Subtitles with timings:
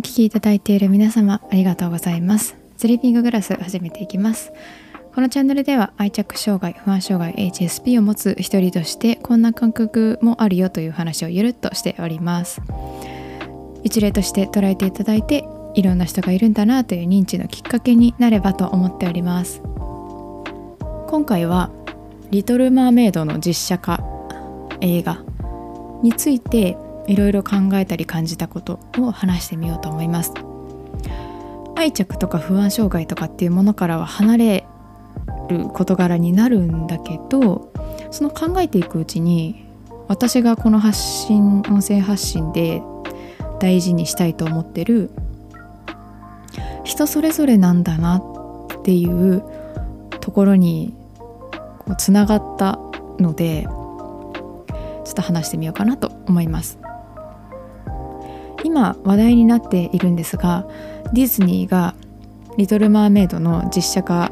[0.00, 2.56] お聞きいただいている皆様ありがとうございます。
[2.78, 4.50] スリーピンググラス始めていきます。
[5.14, 12.62] このチャンネルでは愛着障害不安障害 HSP を持つ一人としてこんな感覚もあるよという話をゆるっとしております。
[13.84, 15.44] 一例として捉えていただいて
[15.74, 19.60] いろんな人がいるんだなという認知のきっかけになればと思っております。
[21.08, 21.68] 今回は
[22.32, 24.02] 「リトル・マーメイド」の実写化
[24.80, 25.22] 映画
[26.02, 26.78] について
[27.10, 30.32] いろいろ考えたり感じたことを話してみようと思います。
[31.74, 34.66] 愛着とか不安障害とかっていうものからは離れ
[35.48, 37.72] る事柄になるんだけど
[38.10, 39.64] その考えていくうちに
[40.06, 42.82] 私がこの発信音声発信で
[43.60, 45.10] 大事にしたいと思ってる
[46.84, 49.42] 人それぞれなんだなっていう
[50.20, 50.94] ところに
[51.78, 52.78] こうつながった
[53.18, 56.78] のでちょっと話してみようかなと思います。
[58.70, 60.64] 今話題になっているんですが
[61.12, 61.96] ディズニーが
[62.56, 64.30] 「リトル・マーメイド」の実写化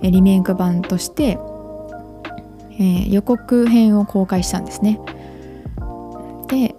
[0.00, 1.40] リメイク版として、
[2.74, 5.00] えー、予告編を公開したんですね。
[6.46, 6.76] で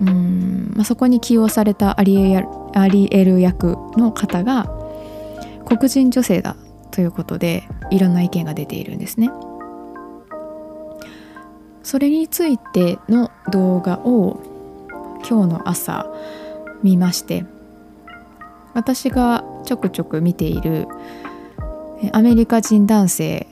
[0.00, 4.70] うん、まあ、そこに起用されたアリエアリエル役の方が
[5.64, 6.54] 黒人女性だ
[6.92, 9.30] ということでいろんな意見が出ているんですね。
[11.82, 14.55] それについての動画を
[15.28, 16.06] 今日の朝
[16.82, 17.44] 見まして
[18.74, 20.86] 私がちょくちょく見ている
[22.12, 23.46] アメリカ人男性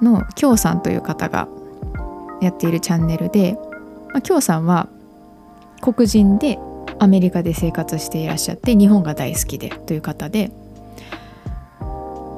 [0.00, 1.48] のキョウさんという方が
[2.40, 3.58] やっているチャンネルで、
[4.12, 4.88] まあ、キョウさんは
[5.80, 6.58] 黒人で
[6.98, 10.52] アメリカで生活していらっしゃって日本が大好きでという方で、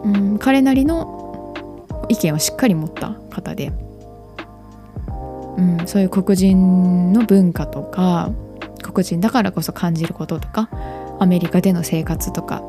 [0.04, 1.54] うん、彼なりの
[2.08, 3.72] 意見をしっかり持った方で、
[5.58, 8.30] うん、そういう黒人の文化とか
[8.84, 10.68] 黒人だからこそ感じることとか
[11.18, 12.62] アメリカでの生活とか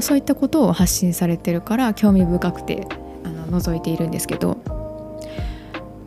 [0.00, 2.86] そういったことを発信されてるから興味深くて
[3.24, 4.58] あの覗いているんですけど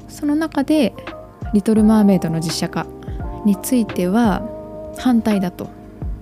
[0.09, 0.94] その中で
[1.53, 2.86] 「リトル・マーメイド」の実写化
[3.46, 4.42] については
[4.98, 5.69] 反対だと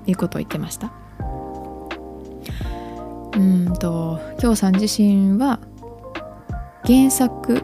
[0.06, 0.92] いうことを言ってました。
[3.36, 5.60] うんと京さん自身は
[6.86, 7.62] 原作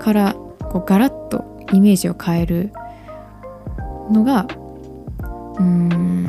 [0.00, 0.34] から
[0.72, 2.72] こうガラッとイメージを変える
[4.10, 4.46] のが
[5.58, 6.26] うーん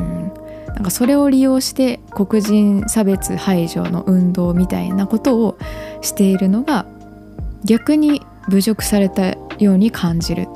[0.68, 5.58] なんかそれを利用して黒人差別排除の運動みたいなことを
[6.02, 6.86] しているのが
[7.64, 10.48] 逆に侮辱されたように感じる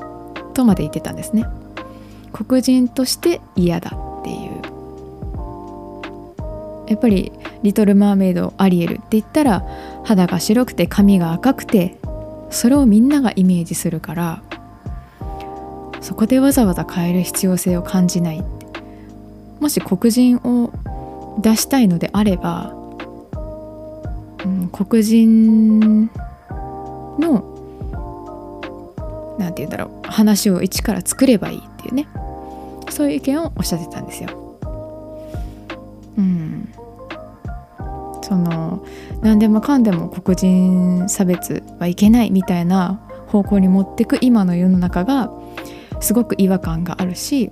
[0.53, 1.45] とまで言ってたんですね。
[2.31, 4.61] 黒人として嫌だっていう。
[6.87, 7.31] やっぱり
[7.63, 9.65] 「リトル・マーメイド」アリエルって言ったら
[10.03, 11.97] 肌が白くて髪が赤くて
[12.49, 14.43] それをみんながイメージするから
[16.01, 18.43] そこでわざわざ変える必要性を感じない。
[19.59, 20.71] もし黒人を
[21.39, 22.73] 出したいのであれば、
[24.43, 26.09] うん、黒人
[27.19, 27.47] の
[29.37, 32.07] 何て言うんだろう話を一から作ればいいっていうね。
[32.89, 34.29] そういう意見をおっしゃってたんですよ。
[36.17, 36.67] うん、
[38.21, 38.83] その
[39.21, 45.31] 何でもかんでも黒人差別はいけないみたいな方向に持ってく今の世の中が
[46.01, 47.51] すごく違和感があるし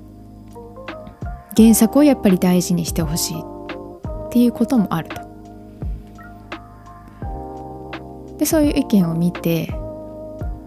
[1.55, 5.29] 原作をやっぱり大事にしてほしいっていうこともあると。
[8.37, 9.73] でそういう意見を見て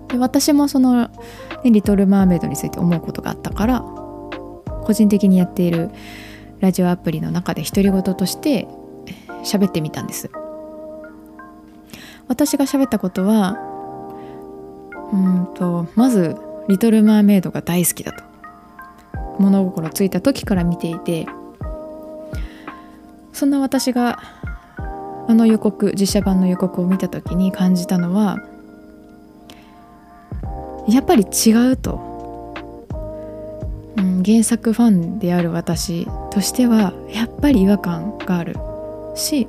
[0.09, 1.10] で私もその、ね
[1.65, 3.81] 「リトル・マーメイド」について思うことがあったから
[4.84, 5.91] 個人的にやっている
[6.60, 8.69] ラジオアプリの中で独り言として
[9.42, 10.31] 喋ってみたんです
[12.28, 13.56] 私が喋ったことは
[15.12, 16.37] うんとまず
[16.69, 18.25] 「リトル・マーメイド」が大好きだと。
[19.39, 21.27] 物心ついた時から見ていて。
[23.33, 24.21] そんな私が
[25.27, 28.37] あの予告実写版の予告を見た時に感じたのは
[30.89, 32.54] やっぱり違うと、
[33.97, 38.57] うん、原作ファンである私としてはやっぱり違和感がある。
[39.15, 39.48] し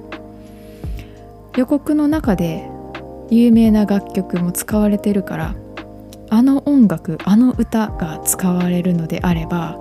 [1.56, 2.68] 予告の中で
[3.30, 5.56] 有名な楽曲も使われてるから
[6.34, 9.78] あの音楽あの歌が使われるのであれば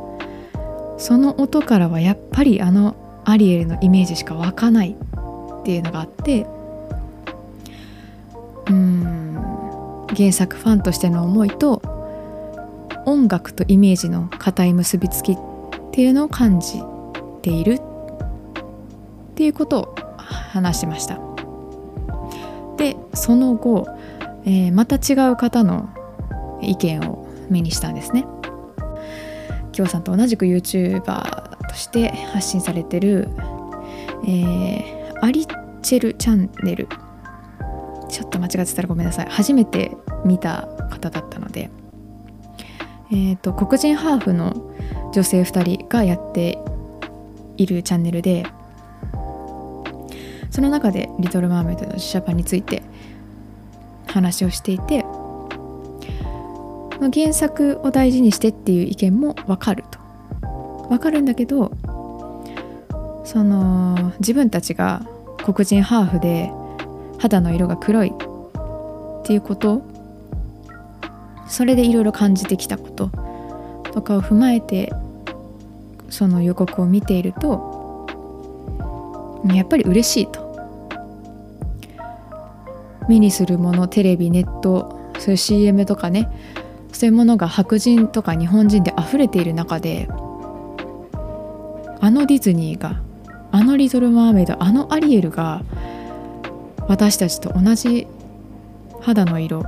[0.98, 6.46] その音からはやっぱりあのアリエルのイメージしか湧かないっていうのがあって
[8.68, 11.80] うん原作ファンとしての思いと
[13.06, 15.36] 音楽とイメージの固い結びつきっ
[15.90, 16.82] ていうのを感じ
[17.40, 21.18] ているっていうことを話しました。
[22.76, 23.88] でその後、
[24.44, 25.88] えー、また違う方の
[26.62, 28.26] 意見を目にしたんですね。
[29.72, 33.28] 京さんと同じく YouTuber として発信されてる、
[34.26, 36.88] えー、アリチェルチャンネル。
[38.08, 39.26] ちょっと間違ってたらごめんなさい。
[39.30, 39.92] 初めて
[40.24, 41.70] 見た方だったので、
[43.10, 44.72] えーと、黒人ハーフの
[45.12, 46.58] 女性2人がやって
[47.56, 48.46] いるチャンネルで
[50.50, 52.82] その中で「リトル・マーメイド」の実写版について
[54.06, 55.04] 話をしていて
[57.10, 60.02] 原作を大事にしてっていう意見も分かると。
[60.88, 61.72] 分かるんだけど
[63.24, 65.06] その自分たちが
[65.42, 66.52] 黒人ハーフで
[67.18, 69.82] 肌の色が黒いっていうこと
[71.48, 73.10] それでいろいろ感じてきたこと
[73.92, 74.92] とかを踏まえて
[76.10, 78.06] その予告を見ていると
[79.46, 80.52] やっぱり嬉しいと。
[83.08, 86.30] 目にするものテレビネットそういう CM とかね
[87.02, 90.06] そういうものが白人とか日本人で溢れている中で
[92.00, 93.02] あのディズニーが
[93.50, 95.62] あの「リトル・マーメイド」あのアリエルが
[96.86, 98.06] 私たちと同じ
[99.00, 99.64] 肌の色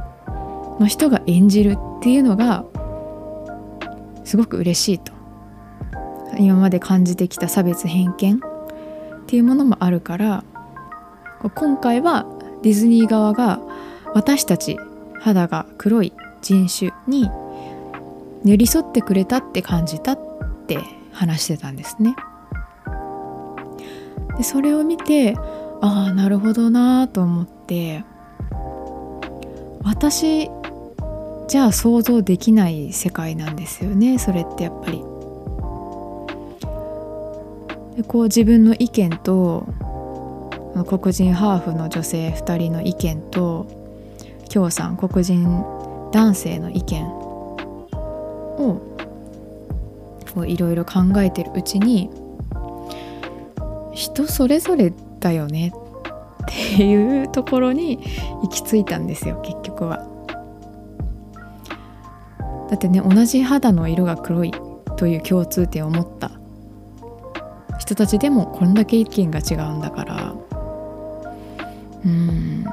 [0.79, 2.65] の人が演じるっていうのが
[4.23, 5.13] すごく嬉しいと。
[6.39, 8.41] 今まで感じてきた差別偏見っ
[9.27, 10.45] ていうものもあるから
[11.57, 12.27] 今回は
[12.63, 13.59] ディズニー側が
[14.15, 14.79] 私たち
[15.19, 16.13] 肌が黒い
[16.45, 17.31] 人種に
[18.45, 20.19] 寄り添ってくれたって感じたっ
[20.67, 20.79] て
[21.11, 22.15] 話してたんですね。
[24.37, 25.37] でそれを見て
[25.81, 28.05] ああなるほどなと思って
[29.85, 30.51] 私
[31.49, 35.03] じゃあ想像できない世界なんですよねそれってやっぱり。
[37.97, 39.67] でこう自分の意見と
[40.87, 43.67] 黒人ハーフの女性2人の意見と
[44.49, 45.65] 京さん黒人
[46.15, 47.05] 男性の意見
[48.57, 48.81] を
[50.47, 52.09] いろいろ考えてるうちに
[53.93, 57.99] 人それぞれだよねっていうところに
[58.43, 60.07] 行き着いたんですよ結局は。
[62.71, 64.53] だってね同じ肌の色が黒い
[64.97, 66.31] という共通点を持った
[67.81, 70.33] 人たちでもこんだけ意見が違うんだから。
[72.05, 72.65] うん。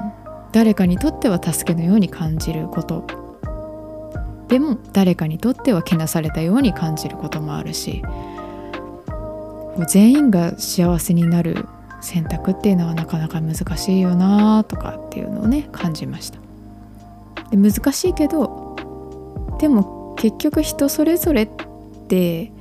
[0.51, 3.20] 誰かにとっては助けのように感じること。
[4.51, 8.03] でも誰かにとってはけなされたように感じることもあるし
[9.87, 11.65] 全員が幸せになる
[12.01, 16.39] 選択っていうのはなかなか難しいよなとかっていうのをね感じました。
[17.49, 18.75] で難しいけど
[19.59, 21.49] でも結局人それぞれっ
[22.09, 22.51] て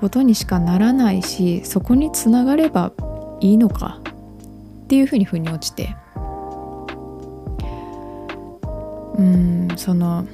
[0.00, 2.92] ことにしかならないしそこにつながれば
[3.40, 4.00] いいのか
[4.84, 5.96] っていうふうに腑に落ちて。
[9.16, 10.26] うんその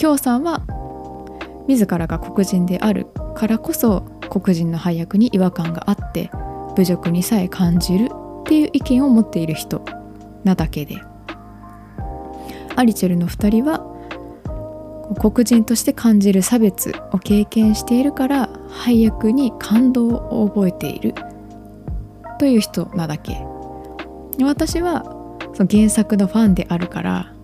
[0.00, 0.62] 京さんは
[1.68, 4.00] 自らが黒人であるからこそ
[4.30, 6.30] 黒人の配役に違和感があって
[6.74, 8.08] 侮辱にさえ感じる
[8.40, 9.84] っていう意見を持っている人
[10.42, 10.96] なだけで
[12.76, 13.86] アリチェルの2人は
[15.20, 21.12] 黒人として感じる差別を経験しているから配役に感動を覚えている
[22.38, 23.44] という人なだけ。
[24.42, 25.04] 私は
[25.52, 27.34] その原作のファンであるから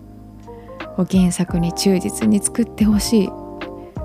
[1.05, 3.29] 原作に忠実に作ってほしい。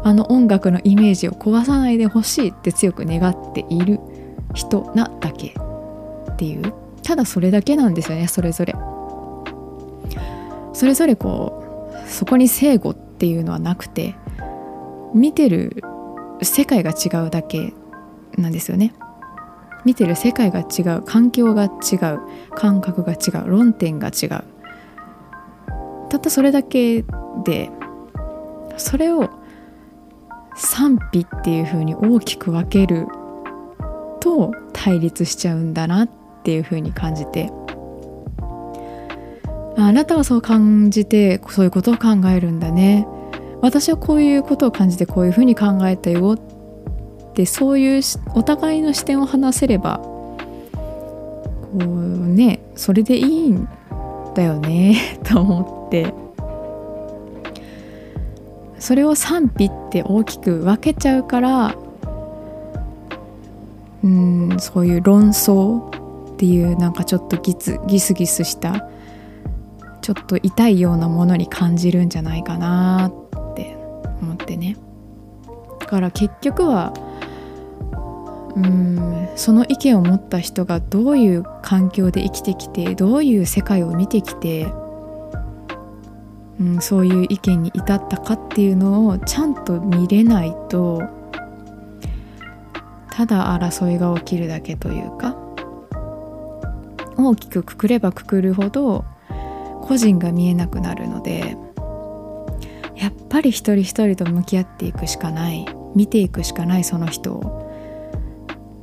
[0.05, 4.01] あの音楽のイメージを壊さないでほしいって強く願っている
[4.53, 5.55] 人なだけ
[6.33, 6.75] っていう。
[7.03, 8.75] ただそれだけなんですよねそれぞれ。
[10.73, 14.15] それぞれこうそこに正誤っていうのはなくて
[15.15, 15.83] 見てる
[16.43, 17.73] 世界が違うだけ
[18.37, 18.95] なんですよね。
[19.85, 22.21] 見てる世界が違う環境が違う
[22.55, 24.45] 感覚が違う論点が違う。
[26.13, 27.05] たったそれだけ
[27.45, 27.71] で
[28.77, 29.31] それを
[30.55, 33.07] 賛否っていう風に大きく分ける
[34.21, 36.11] と対立しちゃうんだなっ
[36.45, 37.51] ていう風に感じて
[39.79, 43.07] あなたはそう感じてそういうことを考えるんだね。
[43.63, 48.03] 私はこういうことを感じてこういう風に考えたよってそういう
[48.35, 53.69] お互いの視点を話せればこうねそれでいいん
[54.35, 56.15] だよね と思って。
[58.79, 61.77] それを賛否って大きく分けちゃうから
[64.03, 68.89] うんそういう論争っていうなんかちょっとギスギスギスした
[70.01, 73.77] ちょっと痛いようなものに感じるんじゃないかなって
[74.21, 74.77] 思ってね。
[75.79, 76.93] だから結局は
[78.57, 79.13] うん。
[79.35, 84.67] その意見を持った人がどういう環境で生きてきてどういう世界を見てきて、
[86.61, 91.03] うん、そういう意見に至ったかっていうのをちゃんと見れないと
[93.11, 95.37] ただ争いが起きるだけというか
[97.17, 99.05] 大きくくくればくくるほど
[99.83, 101.57] 個人が見えなくなるので
[102.97, 107.62] やっぱり一人一人と向き合っていくしかない見ていくしかないその人を。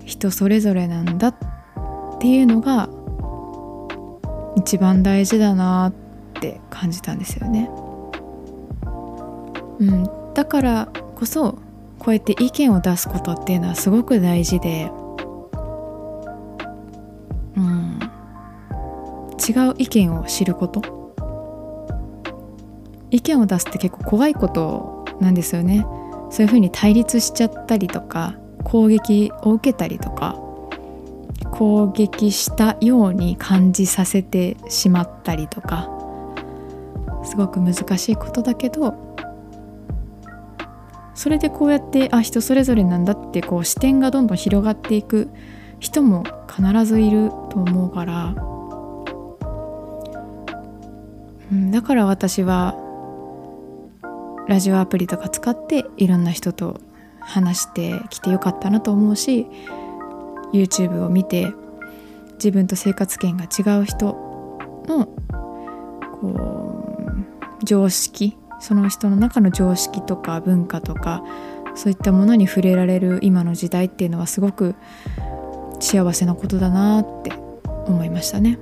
[0.10, 1.36] 人それぞれなんだっ
[2.20, 2.90] ていうのが
[4.58, 5.94] 一番大事だなっ
[6.42, 7.70] て感じたんですよね。
[9.80, 11.60] うん、だからこそ
[12.00, 14.92] こうやって意見を出すことっていうのはすごく大事で、
[17.56, 18.00] うん、
[19.38, 21.00] 違う意見を知ること。
[23.12, 25.86] 意見を出すって結構怖いことなんですよね。
[26.32, 30.36] そういうふうに対立しちゃったりとか攻撃を受けたりとか
[31.52, 35.90] 攻撃したように感じさせてしまったりとか
[37.24, 39.10] すごく難しいことだけど
[41.16, 45.30] それでこうやってあ人それぞれなんだってこう視点がどんどん広がっていく
[45.80, 48.36] 人も必ずいると思うから、
[51.52, 52.76] うん、だから私は
[54.48, 56.80] ラジオアプリとか使っていろんな人と
[57.20, 59.48] 話してきてよかったなと思うし
[60.54, 61.54] YouTube を見て
[62.34, 64.06] 自分と生活圏が違う人
[64.88, 65.08] の
[66.22, 66.98] こ
[67.62, 71.24] う常識その人の中の常識とか文化とか
[71.76, 74.76] そういったものに触れられる今の時代っていうのはすごく
[75.80, 77.32] 幸せなことだなって
[77.86, 78.60] 思いましたね。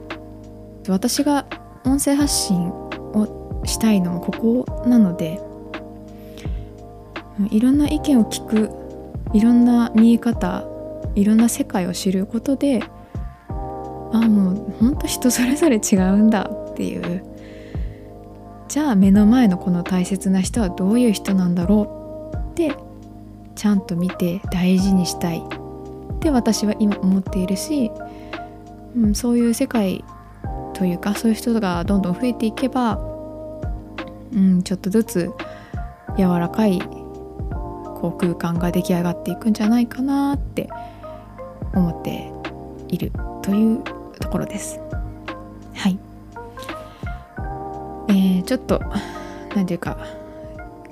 [0.87, 1.47] 私が
[1.83, 4.31] 音声発信をしたいのもこ
[4.65, 5.41] こなので
[7.51, 8.69] いろんな意見を聞く
[9.33, 10.63] いろんな見え方
[11.15, 12.81] いろんな世界を知ることで
[13.49, 17.23] ああもうほんと人それぞれ違うんだっていう。
[18.67, 22.75] じゃあ目の前のこの大切な人はどういう人なんだろうって
[23.55, 25.39] ちゃんと見て大事にしたい。
[25.39, 27.91] って私は今思っているし、
[28.95, 30.03] うん、そういう世界
[30.73, 32.99] というかそういう人がどんどん増えていけば、
[34.33, 35.31] うん、ちょっとずつ
[36.17, 36.81] 柔らかい
[37.99, 40.69] こう空間が出来上がっていくんじゃないかなって
[41.73, 42.31] 思って
[42.87, 43.11] いる
[43.41, 43.81] という
[44.19, 44.79] ところです。
[45.73, 45.97] はい。
[48.09, 48.79] えー、ちょっと
[49.55, 49.97] 何て言うか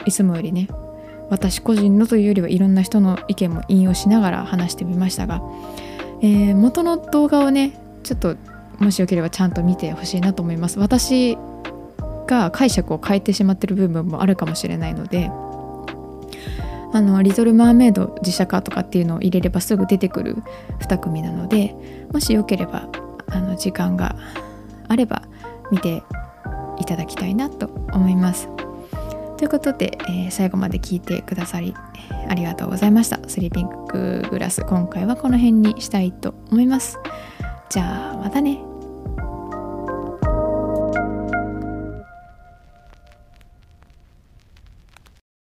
[0.05, 0.67] いつもよりね
[1.29, 5.41] 私個人のというよりはいろんな人の意見も引用しながら話してみましたが、
[6.21, 8.35] えー、元の動画をねちょっと
[8.79, 10.79] もしよければちゃんと見てほしいなと思います。
[10.79, 11.37] 私
[12.27, 15.31] が解釈を変えてしまってる部分もあるかもしれないので
[16.95, 20.37] あの「リトル・マーメイド」実写化とかっていうのを入れればすぐ出てくる
[20.79, 21.75] 2組なので
[22.13, 22.87] もしよければ
[23.27, 24.15] あの時間が
[24.87, 25.23] あれば
[25.71, 26.03] 見て
[26.79, 28.47] いただきたいなと思います。
[29.37, 31.73] ということで、えー、最後まで聞いてくださり
[32.29, 33.19] ありがとうございました。
[33.27, 36.97] スリーピンググラス今回はこの辺にしたいと思います。
[37.69, 38.74] じゃあまたね。